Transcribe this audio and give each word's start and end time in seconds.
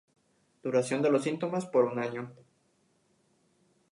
Duración 0.63 1.03
de 1.03 1.11
los 1.11 1.21
síntomas 1.25 1.67
por 1.67 1.85
un 1.85 1.99
año. 1.99 2.33